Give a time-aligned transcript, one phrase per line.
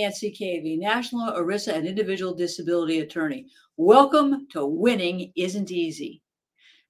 [0.00, 3.46] Nancy Cavey, National ERISA and Individual Disability Attorney.
[3.78, 6.20] Welcome to Winning Isn't Easy.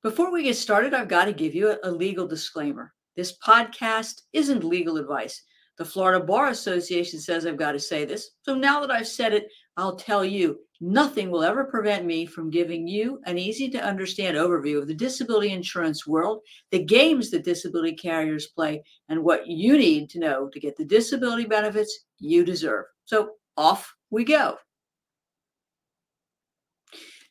[0.02, 2.92] Before we get started, I've got to give you a legal disclaimer.
[3.14, 5.40] This podcast isn't legal advice.
[5.78, 8.30] The Florida Bar Association says I've got to say this.
[8.42, 12.50] So now that I've said it, I'll tell you nothing will ever prevent me from
[12.50, 16.40] giving you an easy to understand overview of the disability insurance world,
[16.72, 20.84] the games that disability carriers play, and what you need to know to get the
[20.84, 22.86] disability benefits you deserve.
[23.06, 24.58] So off we go.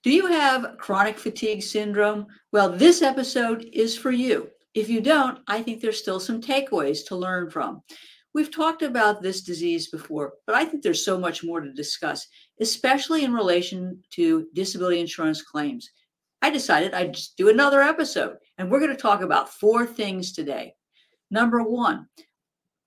[0.04, 2.28] Do you have chronic fatigue syndrome?
[2.52, 4.50] Well, this episode is for you.
[4.74, 7.82] If you don't, I think there's still some takeaways to learn from.
[8.34, 12.28] We've talked about this disease before, but I think there's so much more to discuss,
[12.60, 15.90] especially in relation to disability insurance claims.
[16.42, 20.34] I decided I'd just do another episode, and we're going to talk about four things
[20.34, 20.74] today.
[21.32, 22.08] Number one,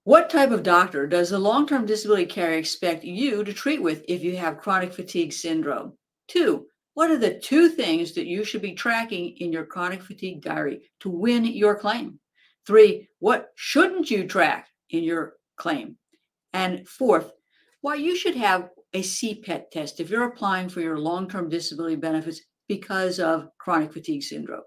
[0.09, 4.03] what type of doctor does the long term disability carrier expect you to treat with
[4.09, 5.93] if you have chronic fatigue syndrome?
[6.29, 6.65] Two,
[6.95, 10.81] what are the two things that you should be tracking in your chronic fatigue diary
[11.01, 12.19] to win your claim?
[12.67, 15.99] Three, what shouldn't you track in your claim?
[16.55, 17.31] And fourth,
[17.83, 21.97] why you should have a CPET test if you're applying for your long term disability
[21.97, 24.63] benefits because of chronic fatigue syndrome.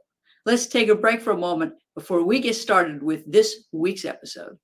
[0.46, 4.60] Let's take a break for a moment before we get started with this week's episode.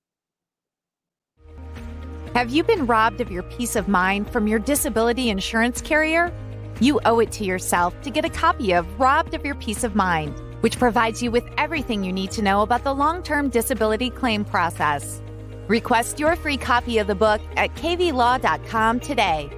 [2.38, 6.32] Have you been robbed of your peace of mind from your disability insurance carrier?
[6.78, 9.96] You owe it to yourself to get a copy of Robbed of Your Peace of
[9.96, 14.08] Mind, which provides you with everything you need to know about the long term disability
[14.08, 15.20] claim process.
[15.66, 19.50] Request your free copy of the book at caveylaw.com today.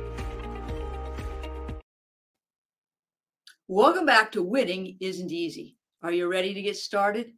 [3.68, 5.76] Welcome back to Winning Isn't Easy.
[6.02, 7.34] Are you ready to get started?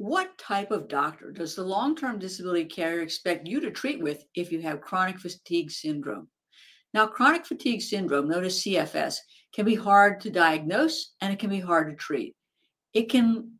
[0.00, 4.24] What type of doctor does the long term disability carrier expect you to treat with
[4.34, 6.28] if you have chronic fatigue syndrome?
[6.94, 9.16] Now, chronic fatigue syndrome, known as CFS,
[9.54, 12.34] can be hard to diagnose and it can be hard to treat.
[12.94, 13.58] It can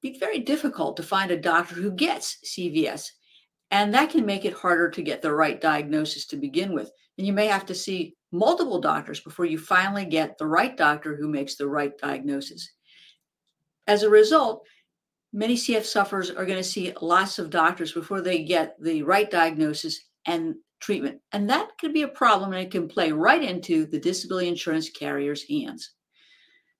[0.00, 3.10] be very difficult to find a doctor who gets CFS,
[3.70, 6.90] and that can make it harder to get the right diagnosis to begin with.
[7.18, 11.16] And you may have to see multiple doctors before you finally get the right doctor
[11.16, 12.72] who makes the right diagnosis.
[13.86, 14.64] As a result,
[15.32, 19.30] many CF sufferers are going to see lots of doctors before they get the right
[19.30, 21.20] diagnosis and treatment.
[21.32, 24.90] And that can be a problem and it can play right into the disability insurance
[24.90, 25.92] carrier's hands.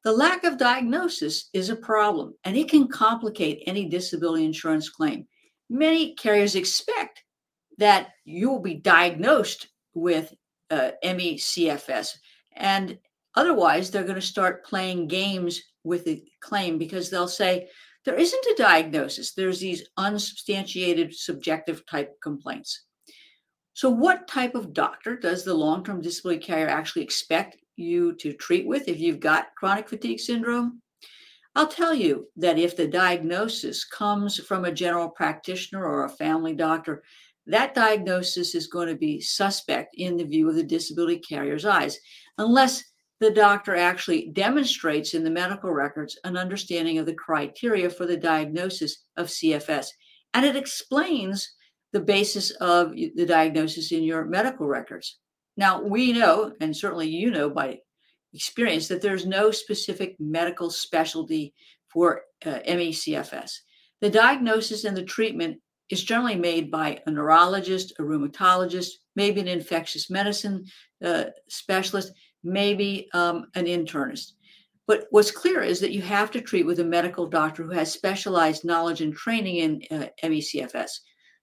[0.04, 5.26] The lack of diagnosis is a problem and it can complicate any disability insurance claim.
[5.70, 7.22] Many carriers expect
[7.78, 10.34] that you will be diagnosed with
[10.70, 12.16] uh, ME/CFS,
[12.56, 12.98] and
[13.34, 17.68] otherwise, they're going to start playing games with the claim because they'll say,
[18.04, 19.32] there isn't a diagnosis.
[19.32, 22.84] There's these unsubstantiated subjective type complaints.
[23.74, 28.32] So, what type of doctor does the long term disability carrier actually expect you to
[28.32, 30.82] treat with if you've got chronic fatigue syndrome?
[31.54, 36.54] I'll tell you that if the diagnosis comes from a general practitioner or a family
[36.54, 37.02] doctor,
[37.46, 41.98] that diagnosis is going to be suspect in the view of the disability carrier's eyes,
[42.38, 42.82] unless
[43.22, 48.16] the doctor actually demonstrates in the medical records an understanding of the criteria for the
[48.16, 49.86] diagnosis of CFS.
[50.34, 51.54] And it explains
[51.92, 55.20] the basis of the diagnosis in your medical records.
[55.56, 57.78] Now, we know, and certainly you know by
[58.34, 61.54] experience, that there's no specific medical specialty
[61.92, 63.52] for uh, ME/CFS.
[64.00, 65.58] The diagnosis and the treatment
[65.90, 70.64] is generally made by a neurologist, a rheumatologist, maybe an infectious medicine
[71.04, 72.12] uh, specialist,
[72.44, 74.32] maybe um, an internist.
[74.86, 77.92] But what's clear is that you have to treat with a medical doctor who has
[77.92, 80.90] specialized knowledge and training in uh, ME/CFS.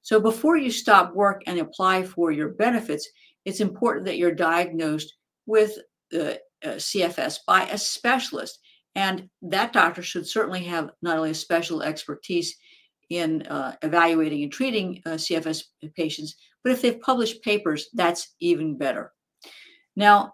[0.01, 3.07] So before you stop work and apply for your benefits,
[3.45, 5.13] it's important that you're diagnosed
[5.45, 5.77] with
[6.13, 8.59] uh, uh, CFS by a specialist.
[8.95, 12.55] And that doctor should certainly have not only a special expertise
[13.09, 15.63] in uh, evaluating and treating uh, CFS
[15.95, 19.13] patients, but if they've published papers, that's even better.
[19.95, 20.33] Now,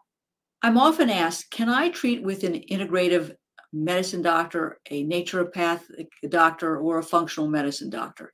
[0.65, 3.35] I'm often asked, can I treat with an integrative
[3.71, 5.81] medicine doctor, a naturopath
[6.29, 8.33] doctor, or a functional medicine doctor?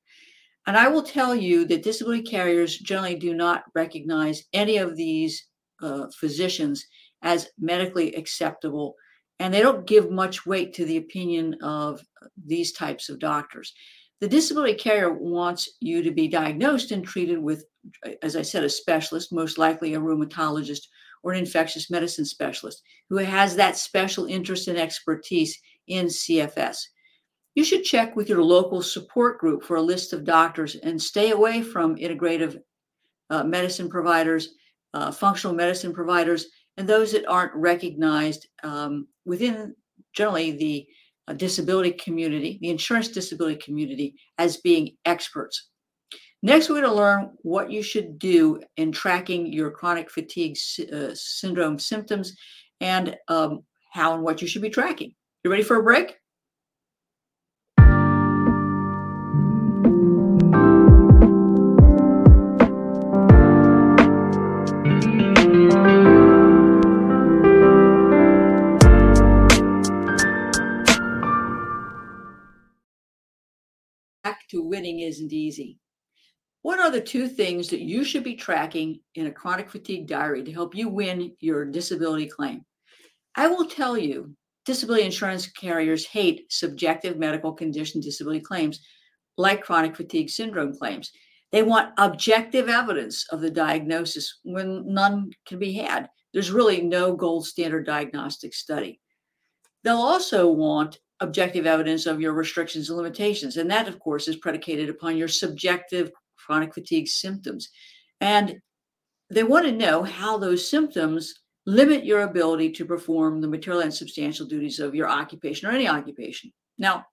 [0.65, 5.45] And I will tell you that disability carriers generally do not recognize any of these
[5.81, 6.85] uh, physicians
[7.21, 8.95] as medically acceptable,
[9.39, 12.01] and they don't give much weight to the opinion of
[12.45, 13.73] these types of doctors.
[14.21, 17.65] The disability carrier wants you to be diagnosed and treated with,
[18.23, 20.85] as I said, a specialist, most likely a rheumatologist
[21.23, 26.77] or an infectious medicine specialist who has that special interest and expertise in CFS.
[27.55, 31.31] You should check with your local support group for a list of doctors and stay
[31.31, 32.59] away from integrative
[33.29, 34.55] uh, medicine providers,
[34.93, 36.47] uh, functional medicine providers,
[36.77, 39.75] and those that aren't recognized um, within
[40.13, 40.87] generally the
[41.27, 45.70] uh, disability community, the insurance disability community, as being experts.
[46.43, 50.57] Next, we're going to learn what you should do in tracking your chronic fatigue
[50.91, 52.35] uh, syndrome symptoms
[52.79, 55.13] and um, how and what you should be tracking.
[55.43, 56.17] You ready for a break?
[74.23, 75.80] Back to winning isn't easy.
[76.63, 80.43] What are the two things that you should be tracking in a chronic fatigue diary
[80.43, 82.63] to help you win your disability claim?
[83.35, 84.35] I will tell you,
[84.65, 88.79] disability insurance carriers hate subjective medical condition disability claims
[89.37, 91.11] like chronic fatigue syndrome claims.
[91.51, 96.09] They want objective evidence of the diagnosis when none can be had.
[96.31, 99.01] There's really no gold standard diagnostic study.
[99.83, 103.57] They'll also want objective evidence of your restrictions and limitations.
[103.57, 106.11] And that, of course, is predicated upon your subjective
[106.45, 107.69] chronic fatigue symptoms.
[108.19, 108.61] And
[109.29, 111.33] they want to know how those symptoms
[111.65, 115.87] limit your ability to perform the material and substantial duties of your occupation or any
[115.87, 116.51] occupation.
[116.77, 117.05] Now,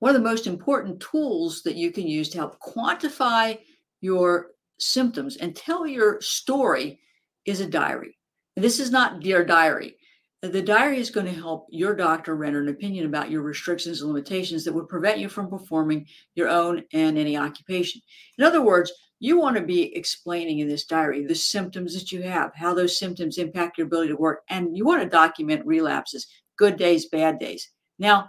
[0.00, 3.58] one of the most important tools that you can use to help quantify
[4.00, 4.48] your
[4.78, 7.00] symptoms and tell your story
[7.46, 8.18] is a diary.
[8.56, 9.95] And this is not Dear Diary.
[10.42, 14.12] The diary is going to help your doctor render an opinion about your restrictions and
[14.12, 18.02] limitations that would prevent you from performing your own and any occupation.
[18.38, 22.22] In other words, you want to be explaining in this diary the symptoms that you
[22.22, 26.26] have, how those symptoms impact your ability to work, and you want to document relapses,
[26.58, 27.70] good days, bad days.
[27.98, 28.28] Now,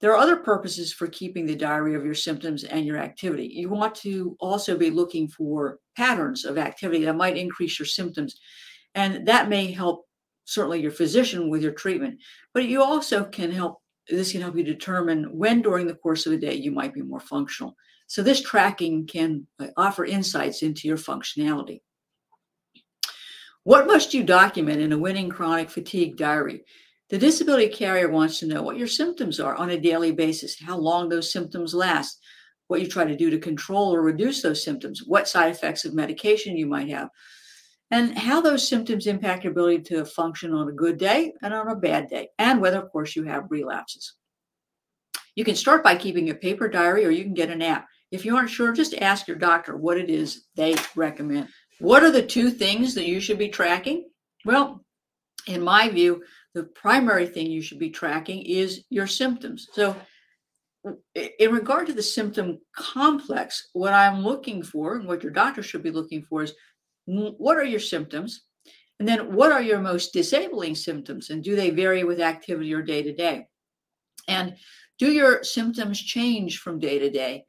[0.00, 3.46] there are other purposes for keeping the diary of your symptoms and your activity.
[3.46, 8.40] You want to also be looking for patterns of activity that might increase your symptoms,
[8.96, 10.07] and that may help
[10.48, 12.18] certainly your physician with your treatment,
[12.54, 13.82] but you also can help.
[14.08, 17.02] This can help you determine when during the course of a day you might be
[17.02, 17.76] more functional.
[18.06, 21.82] So this tracking can uh, offer insights into your functionality.
[23.64, 26.64] What must you document in a winning chronic fatigue diary?
[27.10, 30.78] The disability carrier wants to know what your symptoms are on a daily basis, how
[30.78, 32.18] long those symptoms last,
[32.68, 35.92] what you try to do to control or reduce those symptoms, what side effects of
[35.92, 37.10] medication you might have,
[37.90, 41.68] and how those symptoms impact your ability to function on a good day and on
[41.68, 44.14] a bad day, and whether, of course, you have relapses.
[45.34, 47.86] You can start by keeping a paper diary or you can get an app.
[48.10, 51.48] If you aren't sure, just ask your doctor what it is they recommend.
[51.78, 54.08] What are the two things that you should be tracking?
[54.44, 54.84] Well,
[55.46, 56.24] in my view,
[56.54, 59.68] the primary thing you should be tracking is your symptoms.
[59.72, 59.94] So,
[61.14, 65.82] in regard to the symptom complex, what I'm looking for and what your doctor should
[65.82, 66.54] be looking for is
[67.08, 68.42] what are your symptoms?
[68.98, 71.30] And then what are your most disabling symptoms?
[71.30, 73.46] And do they vary with activity or day to day?
[74.26, 74.56] And
[74.98, 77.44] do your symptoms change from day to day?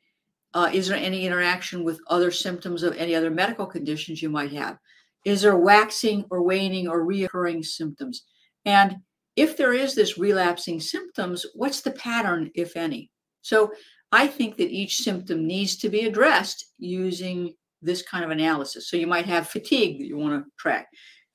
[0.53, 4.51] Uh, is there any interaction with other symptoms of any other medical conditions you might
[4.51, 4.77] have?
[5.25, 8.23] Is there waxing or waning or reoccurring symptoms?
[8.65, 8.97] And
[9.35, 13.11] if there is this relapsing symptoms, what's the pattern, if any?
[13.41, 13.71] So
[14.11, 18.89] I think that each symptom needs to be addressed using this kind of analysis.
[18.89, 20.87] So you might have fatigue that you want to track.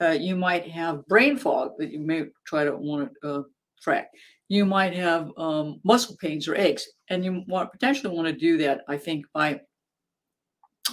[0.03, 3.43] Uh, you might have brain fog that you may try to want to uh,
[3.83, 4.09] track.
[4.49, 8.59] You might have um, muscle pains or aches, and you want potentially want to do
[8.59, 8.83] that.
[8.89, 9.61] I think by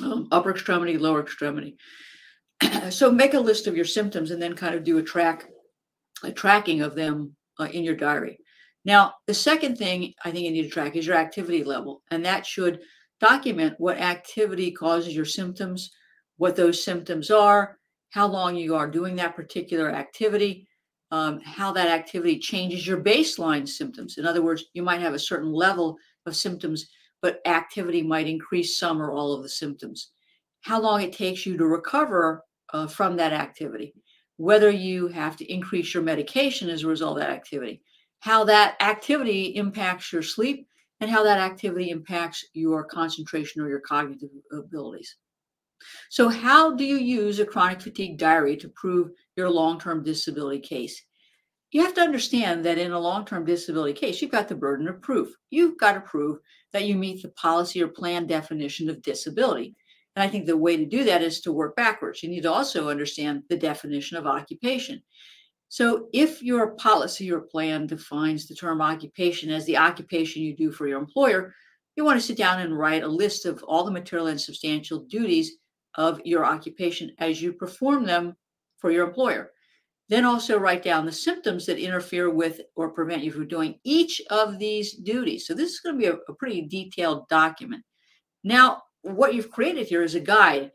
[0.01, 1.77] um, upper extremity, lower extremity.
[2.89, 5.49] so make a list of your symptoms and then kind of do a track,
[6.23, 8.37] a tracking of them uh, in your diary.
[8.85, 12.25] Now, the second thing I think you need to track is your activity level, and
[12.25, 12.79] that should
[13.21, 15.91] document what activity causes your symptoms,
[16.37, 17.77] what those symptoms are,
[18.09, 20.67] how long you are doing that particular activity,
[21.11, 24.17] um, how that activity changes your baseline symptoms.
[24.17, 26.87] In other words, you might have a certain level of symptoms,
[27.21, 30.11] but activity might increase some or all of the symptoms.
[30.61, 33.93] How long it takes you to recover uh, from that activity,
[34.37, 37.81] whether you have to increase your medication as a result of that activity,
[38.19, 40.67] how that activity impacts your sleep,
[41.01, 45.17] and how that activity impacts your concentration or your cognitive abilities.
[46.09, 50.59] So, how do you use a chronic fatigue diary to prove your long term disability
[50.59, 51.03] case?
[51.71, 54.87] You have to understand that in a long term disability case, you've got the burden
[54.87, 55.33] of proof.
[55.49, 56.37] You've got to prove
[56.71, 59.75] that you meet the policy or plan definition of disability.
[60.15, 62.21] And I think the way to do that is to work backwards.
[62.21, 65.01] You need to also understand the definition of occupation.
[65.71, 70.69] So, if your policy or plan defines the term occupation as the occupation you do
[70.69, 71.55] for your employer,
[71.95, 75.05] you want to sit down and write a list of all the material and substantial
[75.05, 75.53] duties
[75.95, 78.35] of your occupation as you perform them
[78.79, 79.51] for your employer.
[80.09, 84.21] Then also write down the symptoms that interfere with or prevent you from doing each
[84.29, 85.47] of these duties.
[85.47, 87.85] So this is going to be a, a pretty detailed document.
[88.43, 90.71] Now, what you've created here is a guide,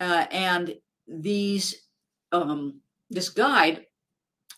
[0.00, 0.74] uh, and
[1.06, 1.86] these
[2.32, 2.80] um,
[3.10, 3.86] this guide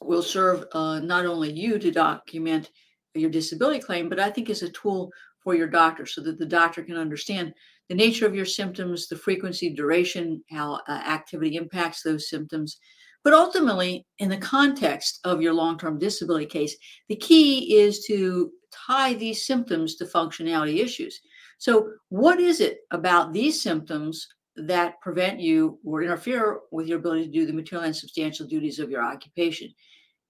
[0.06, 2.70] will serve uh, not only you to document
[3.14, 5.10] your disability claim, but I think is a tool
[5.42, 7.52] for your doctor so that the doctor can understand
[7.88, 12.78] the nature of your symptoms, the frequency, duration, how uh, activity impacts those symptoms.
[13.24, 16.76] But ultimately, in the context of your long term disability case,
[17.08, 21.20] the key is to tie these symptoms to functionality issues.
[21.58, 27.26] So, what is it about these symptoms that prevent you or interfere with your ability
[27.26, 29.72] to do the material and substantial duties of your occupation?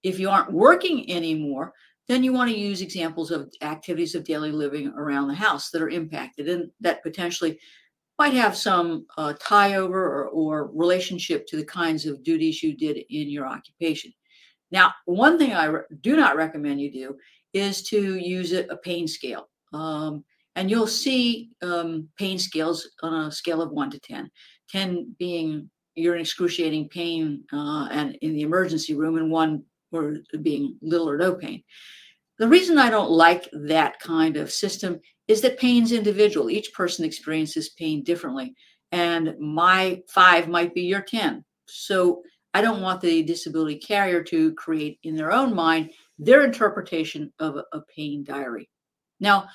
[0.03, 1.73] If you aren't working anymore,
[2.07, 5.81] then you want to use examples of activities of daily living around the house that
[5.81, 7.57] are impacted and that potentially
[8.19, 12.75] might have some uh, tie over or, or, relationship to the kinds of duties you
[12.77, 14.13] did in your occupation.
[14.71, 17.15] Now, one thing I re- do not recommend you do
[17.53, 19.49] is to use a, a pain scale.
[19.73, 20.23] Um,
[20.55, 24.29] and you'll see um, pain scales on a scale of one to 10,
[24.69, 29.63] 10 being you're in excruciating pain uh, and in the emergency room, and one
[29.93, 31.63] or being little or no pain.
[32.39, 36.49] The reason I don't like that kind of system is that pain's individual.
[36.49, 38.55] Each person experiences pain differently,
[38.91, 41.43] and my five might be your 10.
[41.67, 42.23] So
[42.53, 47.55] I don't want the disability carrier to create in their own mind their interpretation of
[47.55, 48.69] a, a pain diary.
[49.19, 49.47] Now,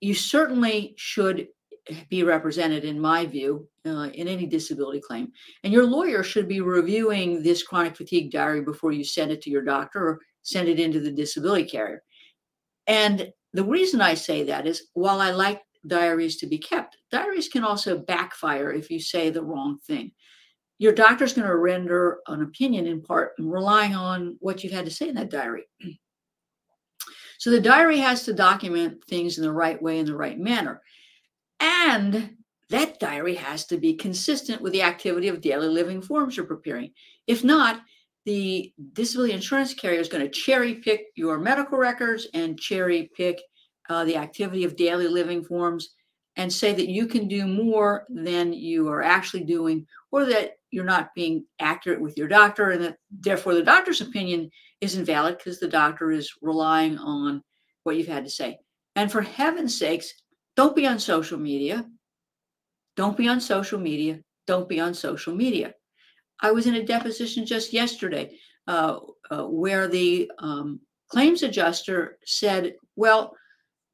[0.00, 1.48] you certainly should
[2.08, 5.30] be represented, in my view, uh, in any disability claim.
[5.62, 9.50] And your lawyer should be reviewing this chronic fatigue diary before you send it to
[9.50, 12.02] your doctor or send it into the disability carrier.
[12.86, 17.48] And the reason I say that is while I like diaries to be kept, diaries
[17.48, 20.12] can also backfire if you say the wrong thing.
[20.78, 24.90] Your doctor's going to render an opinion in part relying on what you've had to
[24.90, 25.64] say in that diary.
[27.36, 30.80] So the diary has to document things in the right way, in the right manner.
[31.60, 32.36] And
[32.70, 36.92] that diary has to be consistent with the activity of daily living forms you're preparing.
[37.26, 37.80] If not,
[38.24, 43.40] the disability insurance carrier is going to cherry pick your medical records and cherry pick
[43.90, 45.90] uh, the activity of daily living forms
[46.36, 50.84] and say that you can do more than you are actually doing, or that you're
[50.84, 55.60] not being accurate with your doctor, and that therefore the doctor's opinion is invalid because
[55.60, 57.42] the doctor is relying on
[57.84, 58.58] what you've had to say.
[58.96, 60.12] And for heaven's sakes,
[60.56, 61.86] don't be on social media.
[62.96, 64.20] Don't be on social media.
[64.46, 65.74] Don't be on social media.
[66.40, 68.98] I was in a deposition just yesterday uh,
[69.30, 73.34] uh, where the um, claims adjuster said, Well,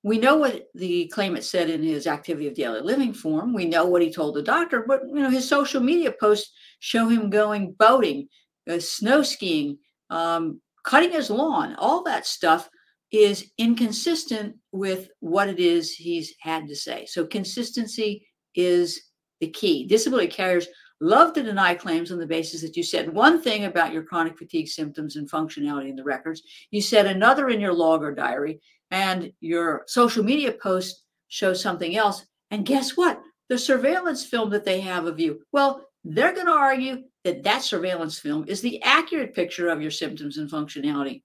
[0.03, 3.53] we know what the claimant said in his activity of daily living form.
[3.53, 7.09] We know what he told the doctor, but you know his social media posts show
[7.09, 8.29] him going boating,
[8.69, 11.75] uh, snow skiing, um, cutting his lawn.
[11.77, 12.69] All that stuff
[13.13, 17.07] is inconsistent with what it is he's had to say.
[17.07, 19.01] So consistency is
[19.41, 19.87] the key.
[19.87, 20.69] Disability carriers
[21.01, 24.37] love to deny claims on the basis that you said one thing about your chronic
[24.37, 28.61] fatigue symptoms and functionality in the records, you said another in your log or diary,
[28.91, 32.27] and your social media post shows something else.
[32.51, 33.21] And guess what?
[33.49, 37.63] The surveillance film that they have of you, well, they're going to argue that that
[37.63, 41.23] surveillance film is the accurate picture of your symptoms and functionality,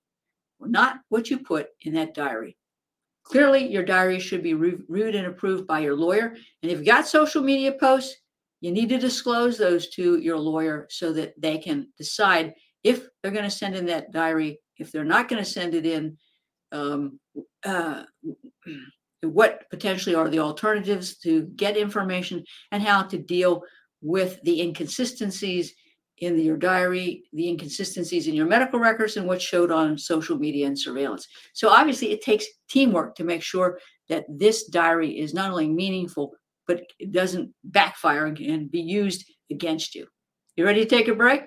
[0.59, 2.57] not what you put in that diary.
[3.23, 6.35] Clearly, your diary should be reviewed and approved by your lawyer.
[6.61, 8.15] And if you've got social media posts,
[8.61, 13.31] you need to disclose those to your lawyer so that they can decide if they're
[13.31, 14.59] going to send in that diary.
[14.77, 16.17] If they're not going to send it in,
[16.71, 17.19] um,
[17.65, 18.03] uh,
[19.21, 23.63] what potentially are the alternatives to get information and how to deal
[24.01, 25.73] with the inconsistencies
[26.19, 30.67] in your diary, the inconsistencies in your medical records, and what showed on social media
[30.67, 31.27] and surveillance.
[31.53, 33.79] So, obviously, it takes teamwork to make sure
[34.09, 36.33] that this diary is not only meaningful,
[36.67, 40.07] but it doesn't backfire and be used against you.
[40.55, 41.41] You ready to take a break?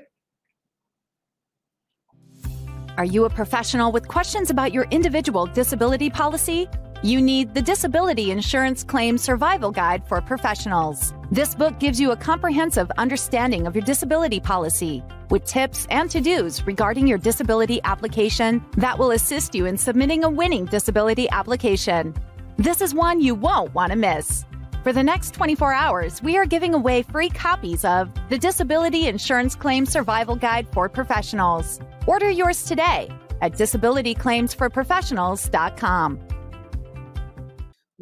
[2.98, 6.68] Are you a professional with questions about your individual disability policy?
[7.04, 11.14] You need the Disability Insurance Claim Survival Guide for Professionals.
[11.30, 16.20] This book gives you a comprehensive understanding of your disability policy with tips and to
[16.20, 22.12] dos regarding your disability application that will assist you in submitting a winning disability application.
[22.56, 24.44] This is one you won't want to miss.
[24.82, 29.54] For the next 24 hours, we are giving away free copies of the Disability Insurance
[29.54, 31.78] Claim Survival Guide for Professionals.
[32.08, 33.08] Order yours today
[33.40, 36.37] at disabilityclaimsforprofessionals.com.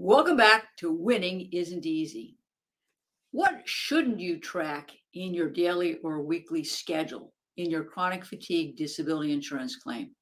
[0.09, 2.37] Welcome back to Winning Isn't Easy.
[3.33, 9.33] What shouldn't you track in your daily or weekly schedule in your chronic fatigue disability
[9.33, 10.13] insurance claim?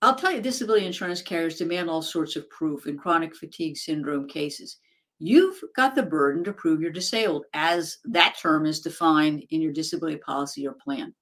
[0.00, 4.28] I'll tell you, disability insurance carriers demand all sorts of proof in chronic fatigue syndrome
[4.28, 4.78] cases.
[5.18, 9.74] You've got the burden to prove you're disabled, as that term is defined in your
[9.74, 11.12] disability policy or plan.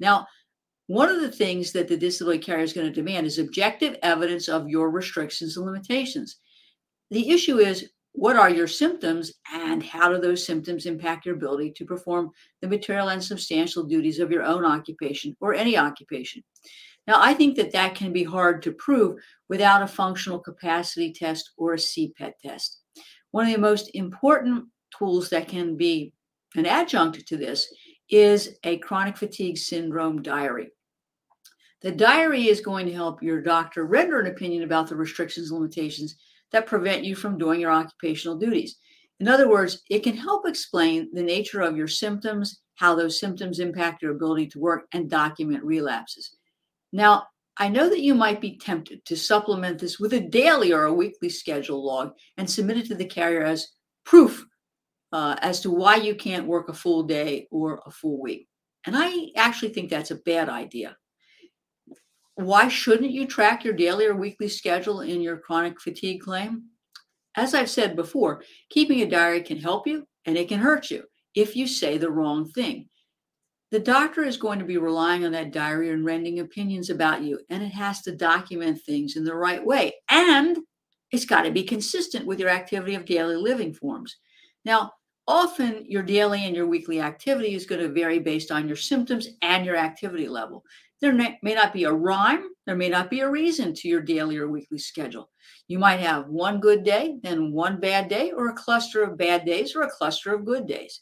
[0.00, 0.26] Now,
[0.86, 4.48] one of the things that the disability carrier is going to demand is objective evidence
[4.48, 6.38] of your restrictions and limitations.
[7.10, 11.72] The issue is what are your symptoms and how do those symptoms impact your ability
[11.72, 12.30] to perform
[12.60, 16.42] the material and substantial duties of your own occupation or any occupation?
[17.06, 19.18] Now, I think that that can be hard to prove
[19.48, 22.78] without a functional capacity test or a CPET test.
[23.32, 26.12] One of the most important tools that can be
[26.54, 27.66] an adjunct to this
[28.08, 30.70] is a chronic fatigue syndrome diary.
[31.82, 35.60] The diary is going to help your doctor render an opinion about the restrictions and
[35.60, 36.16] limitations
[36.52, 38.76] that prevent you from doing your occupational duties.
[39.20, 43.60] In other words, it can help explain the nature of your symptoms, how those symptoms
[43.60, 46.36] impact your ability to work, and document relapses.
[46.92, 50.84] Now, I know that you might be tempted to supplement this with a daily or
[50.84, 53.68] a weekly schedule log and submit it to the carrier as
[54.04, 54.44] proof
[55.12, 58.48] uh, as to why you can't work a full day or a full week.
[58.86, 60.96] And I actually think that's a bad idea.
[62.36, 66.64] Why shouldn't you track your daily or weekly schedule in your chronic fatigue claim?
[67.36, 71.04] As I've said before, keeping a diary can help you and it can hurt you
[71.34, 72.88] if you say the wrong thing.
[73.70, 77.40] The doctor is going to be relying on that diary and rendering opinions about you,
[77.50, 79.94] and it has to document things in the right way.
[80.08, 80.58] And
[81.10, 84.16] it's got to be consistent with your activity of daily living forms.
[84.64, 84.92] Now,
[85.26, 89.28] often your daily and your weekly activity is going to vary based on your symptoms
[89.42, 90.64] and your activity level.
[91.00, 94.36] There may not be a rhyme, there may not be a reason to your daily
[94.36, 95.30] or weekly schedule.
[95.68, 99.44] You might have one good day, then one bad day, or a cluster of bad
[99.44, 101.00] days, or a cluster of good days.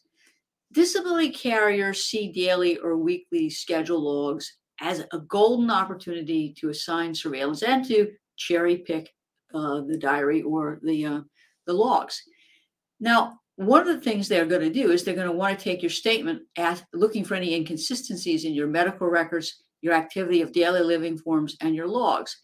[0.72, 7.62] Disability carriers see daily or weekly schedule logs as a golden opportunity to assign surveillance
[7.62, 9.12] and to cherry pick
[9.54, 11.20] uh, the diary or the uh,
[11.66, 12.22] the logs.
[12.98, 15.64] Now, one of the things they're going to do is they're going to want to
[15.64, 20.52] take your statement, ask, looking for any inconsistencies in your medical records, your activity of
[20.52, 22.36] daily living forms, and your logs.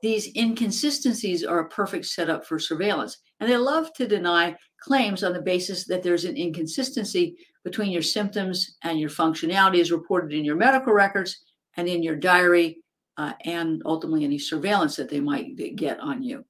[0.00, 5.32] These inconsistencies are a perfect setup for surveillance, and they love to deny claims on
[5.32, 10.44] the basis that there's an inconsistency between your symptoms and your functionality as reported in
[10.44, 11.44] your medical records
[11.76, 12.78] and in your diary,
[13.16, 16.44] uh, and ultimately any surveillance that they might get on you.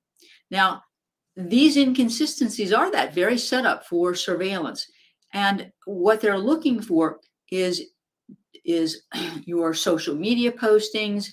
[0.51, 0.83] Now,
[1.39, 4.91] these inconsistencies are that very setup for surveillance.
[5.33, 7.21] And what they're looking for
[7.53, 7.81] is,
[8.65, 9.03] is
[9.45, 11.29] your social media postings,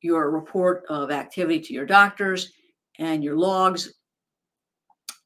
[0.00, 2.50] your report of activity to your doctors,
[2.98, 3.92] and your logs.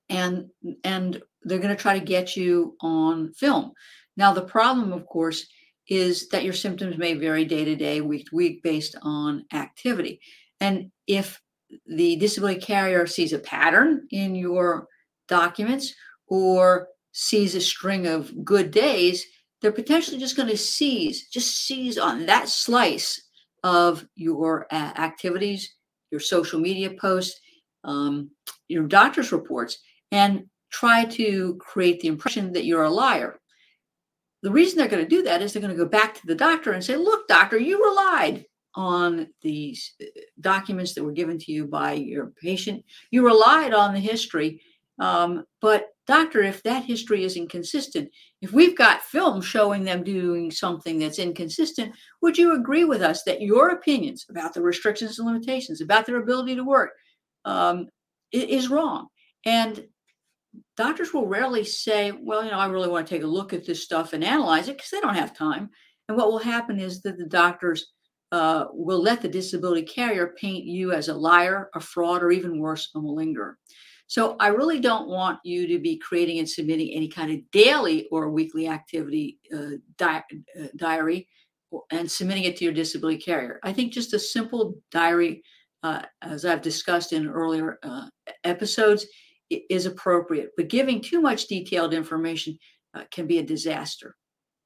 [0.08, 0.46] And,
[0.82, 3.72] and they're going to try to get you on film.
[4.16, 5.46] Now, the problem, of course,
[5.88, 10.20] is that your symptoms may vary day to day, week to week, based on activity.
[10.60, 11.40] And if
[11.86, 14.88] the disability carrier sees a pattern in your
[15.28, 15.94] documents
[16.28, 19.24] or sees a string of good days,
[19.60, 23.20] they're potentially just going to seize, just seize on that slice
[23.64, 25.74] of your uh, activities,
[26.10, 27.40] your social media posts,
[27.84, 28.30] um,
[28.68, 29.78] your doctor's reports,
[30.12, 33.40] and try to create the impression that you're a liar.
[34.42, 36.34] The reason they're going to do that is they're going to go back to the
[36.34, 38.44] doctor and say, Look, doctor, you relied
[38.76, 39.94] on these
[40.40, 42.84] documents that were given to you by your patient.
[43.10, 44.60] You relied on the history.
[44.98, 48.10] Um, but, doctor, if that history is inconsistent,
[48.42, 53.22] if we've got film showing them doing something that's inconsistent, would you agree with us
[53.24, 56.92] that your opinions about the restrictions and limitations, about their ability to work,
[57.44, 57.88] um,
[58.32, 59.08] is wrong?
[59.44, 59.86] And
[60.76, 63.66] doctors will rarely say, well, you know, I really want to take a look at
[63.66, 65.70] this stuff and analyze it because they don't have time.
[66.08, 67.92] And what will happen is that the doctors
[68.36, 72.58] uh, will let the disability carrier paint you as a liar, a fraud, or even
[72.58, 73.54] worse, a malingerer.
[74.08, 78.06] So I really don't want you to be creating and submitting any kind of daily
[78.12, 80.22] or weekly activity uh, di-
[80.60, 81.26] uh, diary
[81.90, 83.58] and submitting it to your disability carrier.
[83.64, 85.42] I think just a simple diary,
[85.82, 88.06] uh, as I've discussed in earlier uh,
[88.44, 89.06] episodes,
[89.48, 90.50] is appropriate.
[90.58, 92.58] But giving too much detailed information
[92.92, 94.14] uh, can be a disaster.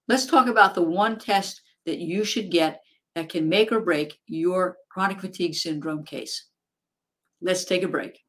[0.09, 2.80] Let's talk about the one test that you should get
[3.14, 6.46] that can make or break your chronic fatigue syndrome case.
[7.40, 8.20] Let's take a break.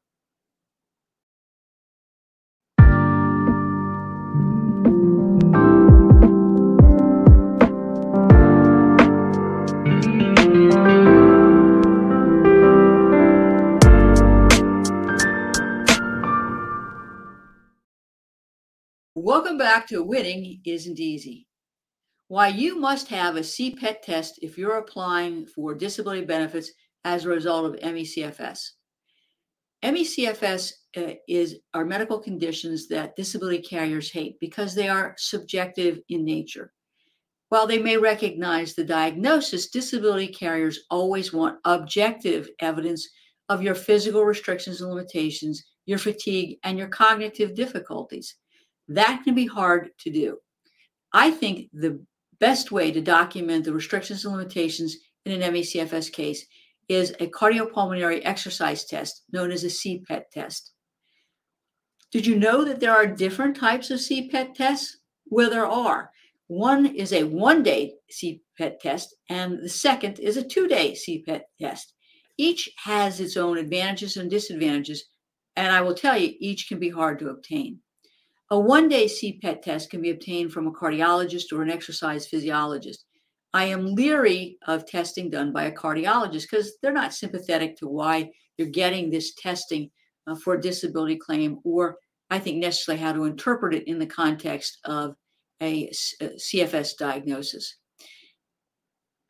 [19.14, 21.46] Welcome back to winning isn't easy.
[22.28, 26.72] Why you must have a CPET test if you're applying for disability benefits
[27.04, 28.72] as a result of ME/CFS.
[29.82, 36.24] ME/CFS uh, is are medical conditions that disability carriers hate because they are subjective in
[36.24, 36.72] nature.
[37.48, 43.06] While they may recognize the diagnosis, disability carriers always want objective evidence
[43.48, 48.36] of your physical restrictions and limitations, your fatigue, and your cognitive difficulties.
[48.88, 50.38] That can be hard to do.
[51.12, 52.02] I think the
[52.42, 56.44] best way to document the restrictions and limitations in an ME/CFS case
[56.88, 60.72] is a cardiopulmonary exercise test known as a CPET test.
[62.10, 64.98] Did you know that there are different types of CPET tests?
[65.26, 66.10] Well, there are.
[66.48, 71.42] One is a one day CPET test, and the second is a two day CPET
[71.60, 71.94] test.
[72.36, 75.04] Each has its own advantages and disadvantages,
[75.54, 77.78] and I will tell you, each can be hard to obtain.
[78.52, 83.06] A one day CPET test can be obtained from a cardiologist or an exercise physiologist.
[83.54, 88.30] I am leery of testing done by a cardiologist because they're not sympathetic to why
[88.58, 89.90] you're getting this testing
[90.26, 91.96] uh, for a disability claim, or
[92.28, 95.14] I think necessarily how to interpret it in the context of
[95.62, 97.78] a, CFS diagnosis.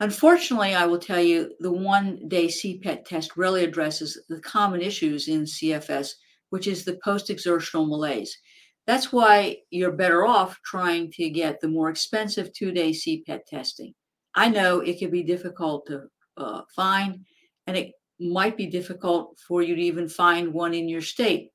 [0.01, 5.29] Unfortunately, I will tell you the one day CPET test really addresses the common issues
[5.29, 6.09] in CFS,
[6.49, 8.37] which is the post exertional malaise.
[8.85, 13.93] That's why you're better off trying to get the more expensive two day CPET testing.
[14.35, 16.03] I know it can be difficult to
[16.37, 17.25] uh, find,
[17.67, 21.49] and it might be difficult for you to even find one in your state.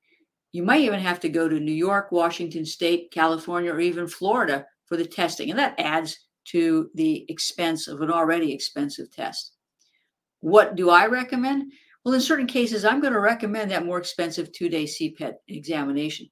[0.53, 4.64] You might even have to go to New York, Washington State, California, or even Florida
[4.87, 9.53] for the testing, and that adds to the expense of an already expensive test.
[10.41, 11.73] What do I recommend?
[12.05, 16.29] Well, in certain cases, I'm going to recommend that more expensive two day CPET examination.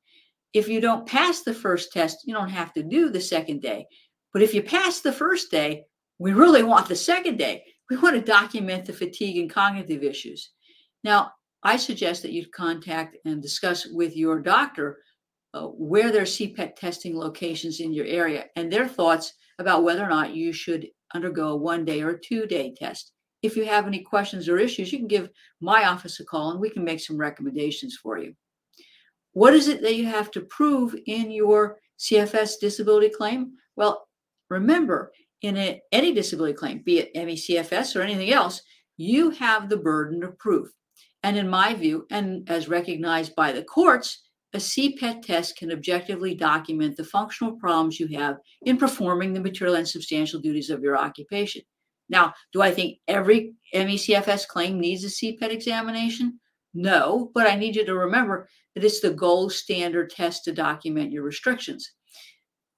[0.52, 3.86] If you don't pass the first test, you don't have to do the second day.
[4.32, 5.84] But if you pass the first day,
[6.18, 7.62] we really want the second day.
[7.90, 10.50] We want to document the fatigue and cognitive issues.
[11.04, 11.32] Now,
[11.62, 14.98] I suggest that you contact and discuss with your doctor
[15.54, 20.04] uh, where there are CPET testing locations in your area and their thoughts about whether
[20.04, 23.12] or not you should undergo a one day or two day test.
[23.42, 25.30] If you have any questions or issues, you can give
[25.60, 28.34] my office a call and we can make some recommendations for you.
[29.36, 33.52] What is it that you have to prove in your CFS disability claim?
[33.76, 34.08] Well,
[34.48, 38.62] remember, in a, any disability claim, be it ME/CFS or anything else,
[38.96, 40.70] you have the burden of proof.
[41.22, 44.22] And in my view, and as recognized by the courts,
[44.54, 49.76] a CPET test can objectively document the functional problems you have in performing the material
[49.76, 51.60] and substantial duties of your occupation.
[52.08, 56.40] Now, do I think every ME/CFS claim needs a CPET examination?
[56.78, 61.10] No, but I need you to remember that it's the gold standard test to document
[61.10, 61.92] your restrictions.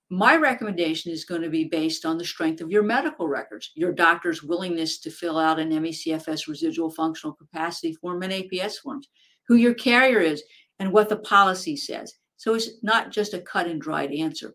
[0.09, 3.93] My recommendation is going to be based on the strength of your medical records, your
[3.93, 9.09] doctor's willingness to fill out an ME/CFS residual functional capacity form and APS forms,
[9.49, 10.45] who your carrier is,
[10.79, 12.15] and what the policy says.
[12.37, 14.55] So it's not just a cut and dried answer.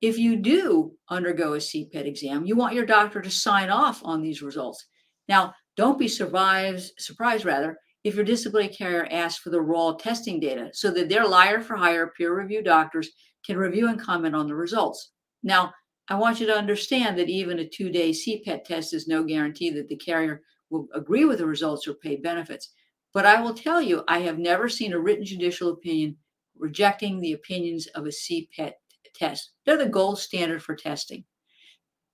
[0.00, 4.22] If you do undergo a CPET exam, you want your doctor to sign off on
[4.22, 4.86] these results.
[5.28, 10.40] Now, don't be surprised, surprised rather, if your disability carrier asks for the raw testing
[10.40, 13.10] data so that their liar for hire peer review doctors
[13.44, 15.12] can review and comment on the results.
[15.42, 15.72] Now,
[16.08, 19.70] I want you to understand that even a two day CPET test is no guarantee
[19.70, 22.72] that the carrier will agree with the results or pay benefits.
[23.12, 26.16] But I will tell you, I have never seen a written judicial opinion
[26.58, 28.72] rejecting the opinions of a CPET
[29.14, 29.50] test.
[29.64, 31.24] They're the gold standard for testing.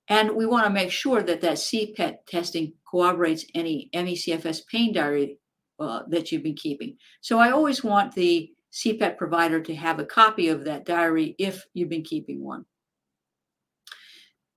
[0.08, 5.38] And we want to make sure that that CPET testing corroborates any ME/CFS pain diary
[5.78, 6.96] uh, that you've been keeping.
[7.20, 11.64] So I always want the CPET provider to have a copy of that diary if
[11.74, 12.64] you've been keeping one.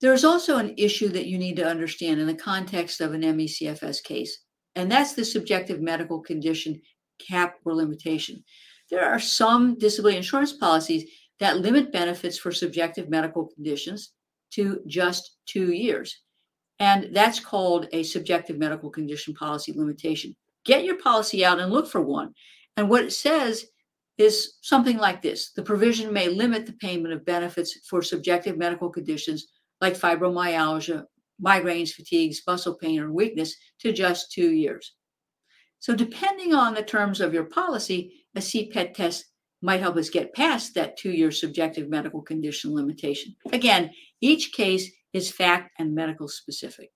[0.02, 4.02] There's also an issue that you need to understand in the context of an ME/CFS
[4.04, 4.44] case,
[4.76, 6.82] and that's the subjective medical condition
[7.20, 8.44] cap or limitation.
[8.90, 14.14] There are some disability insurance policies that limit benefits for subjective medical conditions
[14.52, 16.22] to just two years.
[16.80, 20.36] And that's called a subjective medical condition policy limitation.
[20.66, 22.34] Get your policy out and look for one.
[22.78, 23.66] And what it says
[24.18, 28.90] is something like this The provision may limit the payment of benefits for subjective medical
[28.90, 29.48] conditions
[29.82, 31.06] like fibromyalgia,
[31.44, 34.94] migraines, fatigues, muscle pain, or weakness to just two years.
[35.80, 39.26] So, depending on the terms of your policy, a CPET test
[39.62, 43.36] might help us get past that two year subjective medical condition limitation.
[43.52, 43.92] Again,
[44.22, 46.92] each case is fact and medical specific.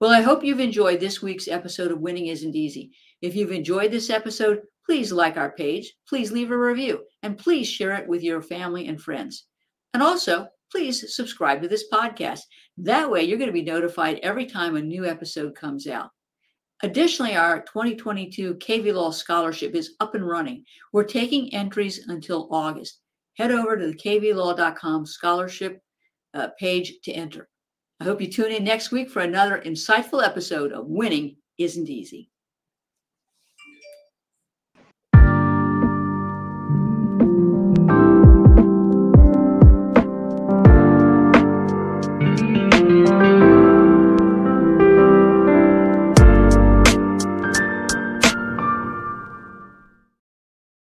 [0.00, 2.92] Well, I hope you've enjoyed this week's episode of Winning Isn't Easy.
[3.20, 7.68] If you've enjoyed this episode, please like our page, please leave a review, and please
[7.68, 9.44] share it with your family and friends.
[9.92, 12.40] And also, please subscribe to this podcast.
[12.78, 16.08] That way, you're going to be notified every time a new episode comes out.
[16.82, 20.64] Additionally, our 2022 Cavey Law Scholarship is up and running.
[20.94, 23.00] We're taking entries until August.
[23.36, 25.82] Head over to the caveylaw.com scholarship
[26.32, 27.50] uh, page to enter.
[28.00, 32.30] I hope you tune in next week for another insightful episode of Winning Isn't Easy.